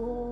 [0.00, 0.29] humble.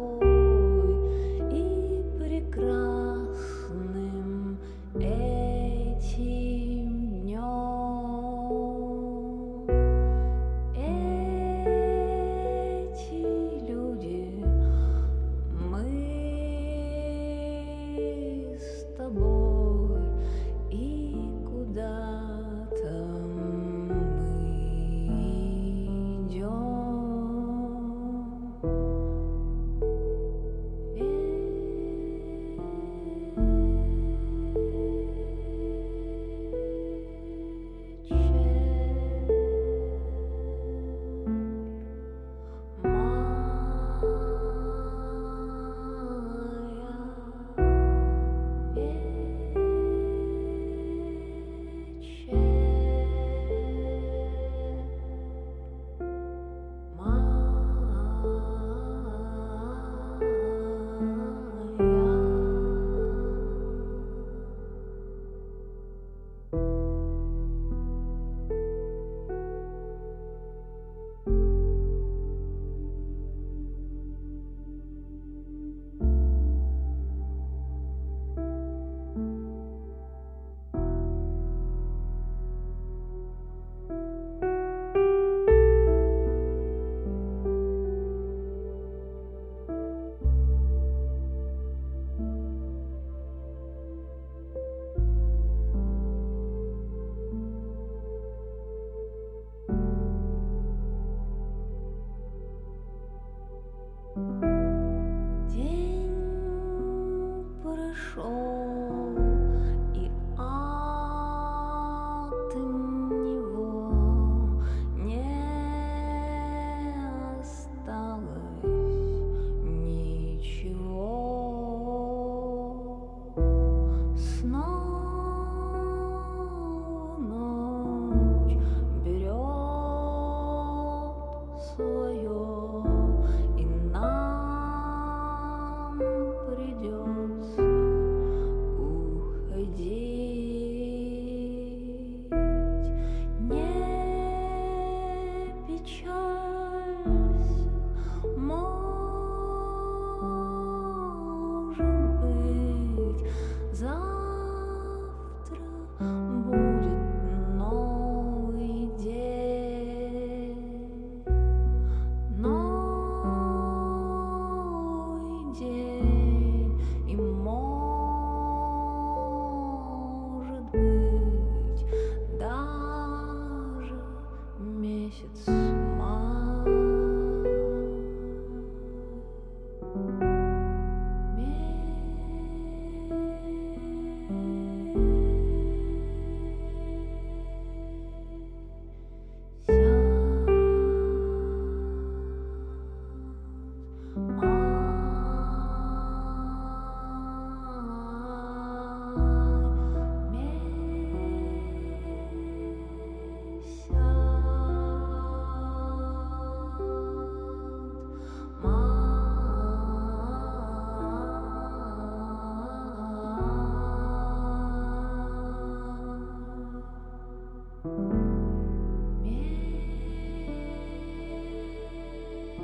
[108.19, 108.57] 哦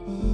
[0.06, 0.33] Mm-hmm.